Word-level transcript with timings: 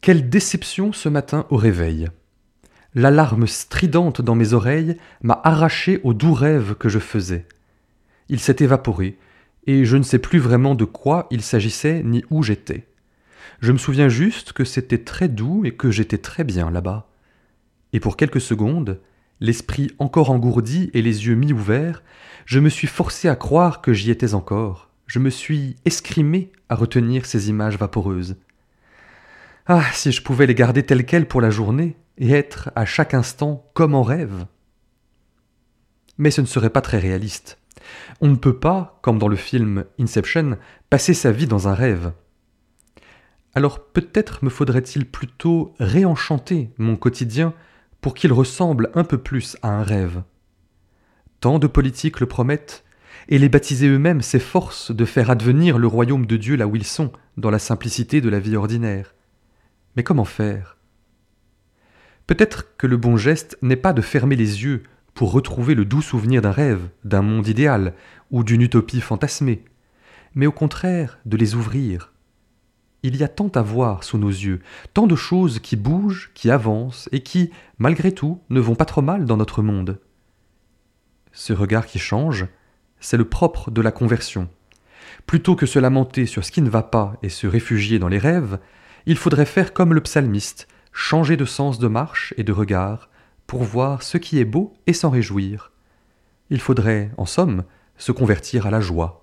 Quelle 0.00 0.30
déception 0.30 0.94
ce 0.94 1.10
matin 1.10 1.44
au 1.50 1.56
réveil. 1.56 2.08
L'alarme 2.94 3.46
stridente 3.46 4.22
dans 4.22 4.34
mes 4.34 4.54
oreilles 4.54 4.96
m'a 5.22 5.38
arraché 5.44 6.00
au 6.04 6.14
doux 6.14 6.32
rêve 6.32 6.74
que 6.74 6.88
je 6.88 6.98
faisais. 6.98 7.44
Il 8.30 8.40
s'est 8.40 8.56
évaporé, 8.60 9.18
et 9.66 9.84
je 9.84 9.98
ne 9.98 10.02
sais 10.02 10.18
plus 10.18 10.38
vraiment 10.38 10.74
de 10.74 10.86
quoi 10.86 11.26
il 11.30 11.42
s'agissait 11.42 12.02
ni 12.02 12.24
où 12.30 12.42
j'étais. 12.42 12.86
Je 13.60 13.72
me 13.72 13.76
souviens 13.76 14.08
juste 14.08 14.54
que 14.54 14.64
c'était 14.64 15.04
très 15.04 15.28
doux 15.28 15.66
et 15.66 15.72
que 15.72 15.90
j'étais 15.90 16.16
très 16.16 16.44
bien 16.44 16.70
là-bas. 16.70 17.10
Et 17.92 18.00
pour 18.00 18.16
quelques 18.16 18.40
secondes, 18.40 19.00
l'esprit 19.38 19.90
encore 19.98 20.30
engourdi 20.30 20.90
et 20.94 21.02
les 21.02 21.26
yeux 21.26 21.34
mi-ouverts, 21.34 22.02
je 22.46 22.58
me 22.58 22.70
suis 22.70 22.86
forcé 22.86 23.28
à 23.28 23.36
croire 23.36 23.82
que 23.82 23.92
j'y 23.92 24.10
étais 24.10 24.32
encore. 24.32 24.88
Je 25.06 25.18
me 25.18 25.28
suis 25.28 25.76
escrimé 25.84 26.52
à 26.70 26.74
retenir 26.74 27.26
ces 27.26 27.50
images 27.50 27.76
vaporeuses. 27.76 28.36
Ah, 29.66 29.84
si 29.92 30.12
je 30.12 30.22
pouvais 30.22 30.46
les 30.46 30.54
garder 30.54 30.84
telles 30.84 31.06
quelles 31.06 31.28
pour 31.28 31.40
la 31.40 31.50
journée, 31.50 31.96
et 32.18 32.32
être 32.32 32.70
à 32.76 32.84
chaque 32.84 33.14
instant 33.14 33.70
comme 33.74 33.94
en 33.94 34.02
rêve. 34.02 34.46
Mais 36.18 36.30
ce 36.30 36.40
ne 36.40 36.46
serait 36.46 36.70
pas 36.70 36.82
très 36.82 36.98
réaliste. 36.98 37.58
On 38.20 38.28
ne 38.28 38.36
peut 38.36 38.58
pas, 38.58 38.98
comme 39.02 39.18
dans 39.18 39.28
le 39.28 39.36
film 39.36 39.84
Inception, 39.98 40.58
passer 40.90 41.14
sa 41.14 41.32
vie 41.32 41.46
dans 41.46 41.66
un 41.66 41.74
rêve. 41.74 42.12
Alors 43.54 43.80
peut-être 43.80 44.44
me 44.44 44.50
faudrait-il 44.50 45.06
plutôt 45.06 45.74
réenchanter 45.80 46.70
mon 46.78 46.96
quotidien 46.96 47.54
pour 48.00 48.14
qu'il 48.14 48.32
ressemble 48.32 48.90
un 48.94 49.04
peu 49.04 49.18
plus 49.18 49.56
à 49.62 49.68
un 49.68 49.82
rêve. 49.82 50.22
Tant 51.40 51.58
de 51.58 51.66
politiques 51.66 52.20
le 52.20 52.26
promettent, 52.26 52.84
et 53.28 53.38
les 53.38 53.48
baptisés 53.48 53.88
eux-mêmes 53.88 54.22
s'efforcent 54.22 54.92
de 54.92 55.04
faire 55.04 55.30
advenir 55.30 55.78
le 55.78 55.86
royaume 55.86 56.26
de 56.26 56.36
Dieu 56.36 56.56
là 56.56 56.66
où 56.66 56.76
ils 56.76 56.84
sont, 56.84 57.12
dans 57.36 57.50
la 57.50 57.58
simplicité 57.58 58.20
de 58.20 58.28
la 58.28 58.40
vie 58.40 58.56
ordinaire. 58.56 59.14
Mais 60.00 60.04
comment 60.04 60.24
faire? 60.24 60.78
Peut-être 62.26 62.74
que 62.78 62.86
le 62.86 62.96
bon 62.96 63.18
geste 63.18 63.58
n'est 63.60 63.76
pas 63.76 63.92
de 63.92 64.00
fermer 64.00 64.34
les 64.34 64.64
yeux 64.64 64.84
pour 65.12 65.30
retrouver 65.30 65.74
le 65.74 65.84
doux 65.84 66.00
souvenir 66.00 66.40
d'un 66.40 66.52
rêve, 66.52 66.88
d'un 67.04 67.20
monde 67.20 67.46
idéal 67.46 67.92
ou 68.30 68.42
d'une 68.42 68.62
utopie 68.62 69.02
fantasmée, 69.02 69.62
mais 70.34 70.46
au 70.46 70.52
contraire 70.52 71.18
de 71.26 71.36
les 71.36 71.54
ouvrir. 71.54 72.14
Il 73.02 73.14
y 73.14 73.22
a 73.22 73.28
tant 73.28 73.48
à 73.48 73.60
voir 73.60 74.02
sous 74.02 74.16
nos 74.16 74.30
yeux, 74.30 74.62
tant 74.94 75.06
de 75.06 75.16
choses 75.16 75.58
qui 75.58 75.76
bougent, 75.76 76.30
qui 76.32 76.50
avancent 76.50 77.10
et 77.12 77.20
qui, 77.20 77.50
malgré 77.76 78.10
tout, 78.10 78.40
ne 78.48 78.60
vont 78.60 78.76
pas 78.76 78.86
trop 78.86 79.02
mal 79.02 79.26
dans 79.26 79.36
notre 79.36 79.60
monde. 79.60 80.00
Ce 81.32 81.52
regard 81.52 81.84
qui 81.84 81.98
change, 81.98 82.46
c'est 83.00 83.18
le 83.18 83.28
propre 83.28 83.70
de 83.70 83.82
la 83.82 83.92
conversion. 83.92 84.48
Plutôt 85.26 85.56
que 85.56 85.66
se 85.66 85.78
lamenter 85.78 86.24
sur 86.24 86.42
ce 86.42 86.52
qui 86.52 86.62
ne 86.62 86.70
va 86.70 86.84
pas 86.84 87.18
et 87.22 87.28
se 87.28 87.46
réfugier 87.46 87.98
dans 87.98 88.08
les 88.08 88.16
rêves, 88.16 88.58
il 89.06 89.16
faudrait 89.16 89.46
faire 89.46 89.72
comme 89.72 89.94
le 89.94 90.00
psalmiste, 90.00 90.68
changer 90.92 91.36
de 91.36 91.44
sens 91.44 91.78
de 91.78 91.88
marche 91.88 92.34
et 92.36 92.44
de 92.44 92.52
regard, 92.52 93.08
pour 93.46 93.62
voir 93.62 94.02
ce 94.02 94.18
qui 94.18 94.38
est 94.38 94.44
beau 94.44 94.74
et 94.86 94.92
s'en 94.92 95.10
réjouir. 95.10 95.72
Il 96.50 96.60
faudrait, 96.60 97.10
en 97.16 97.26
somme, 97.26 97.64
se 97.96 98.12
convertir 98.12 98.66
à 98.66 98.70
la 98.70 98.80
joie. 98.80 99.19